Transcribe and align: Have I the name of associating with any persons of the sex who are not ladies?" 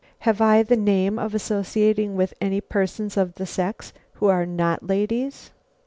Have 0.21 0.41
I 0.41 0.63
the 0.63 0.77
name 0.77 1.19
of 1.19 1.35
associating 1.35 2.15
with 2.15 2.33
any 2.41 2.59
persons 2.59 3.17
of 3.17 3.35
the 3.35 3.45
sex 3.45 3.93
who 4.13 4.25
are 4.25 4.47
not 4.47 4.81
ladies?" 4.87 5.51